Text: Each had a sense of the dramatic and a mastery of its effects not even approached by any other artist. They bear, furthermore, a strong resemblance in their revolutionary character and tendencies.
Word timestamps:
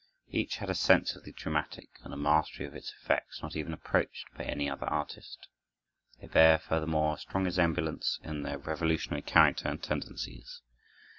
Each 0.31 0.55
had 0.55 0.71
a 0.71 0.73
sense 0.73 1.15
of 1.15 1.25
the 1.25 1.31
dramatic 1.31 1.91
and 2.03 2.11
a 2.11 2.17
mastery 2.17 2.65
of 2.65 2.73
its 2.73 2.91
effects 2.91 3.43
not 3.43 3.55
even 3.55 3.71
approached 3.71 4.25
by 4.35 4.45
any 4.45 4.67
other 4.67 4.87
artist. 4.87 5.47
They 6.19 6.25
bear, 6.25 6.57
furthermore, 6.57 7.13
a 7.13 7.19
strong 7.19 7.43
resemblance 7.45 8.19
in 8.23 8.41
their 8.41 8.57
revolutionary 8.57 9.21
character 9.21 9.67
and 9.69 9.83
tendencies. 9.83 10.61